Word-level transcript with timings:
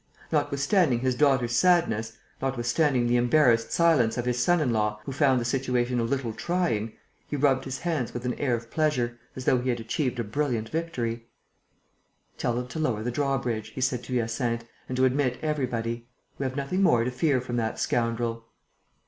Notwithstanding 0.31 1.01
his 1.01 1.13
daughter's 1.13 1.55
sadness, 1.55 2.17
notwithstanding 2.41 3.05
the 3.05 3.17
embarrassed 3.17 3.71
silence 3.71 4.17
of 4.17 4.25
his 4.25 4.39
son 4.41 4.59
in 4.59 4.71
law, 4.73 4.99
who 5.05 5.11
found 5.11 5.39
the 5.39 5.45
situation 5.45 5.99
a 5.99 6.03
little 6.03 6.33
trying, 6.33 6.93
he 7.27 7.35
rubbed 7.35 7.65
his 7.65 7.81
hands 7.81 8.11
with 8.11 8.25
an 8.25 8.33
air 8.39 8.55
of 8.55 8.71
pleasure, 8.71 9.19
as 9.35 9.45
though 9.45 9.59
he 9.61 9.69
had 9.69 9.79
achieved 9.79 10.17
a 10.17 10.23
brilliant 10.23 10.69
victory: 10.69 11.27
"Tell 12.39 12.55
them 12.55 12.67
to 12.69 12.79
lower 12.79 13.03
the 13.03 13.11
drawbridge," 13.11 13.67
he 13.75 13.81
said 13.81 14.01
to 14.05 14.13
Hyacinthe, 14.17 14.63
"and 14.89 14.97
to 14.97 15.05
admit 15.05 15.37
everybody. 15.43 16.07
We 16.39 16.45
have 16.45 16.55
nothing 16.55 16.81
more 16.81 17.03
to 17.03 17.11
fear 17.11 17.39
from 17.39 17.57
that 17.57 17.77
scoundrel." 17.77 18.47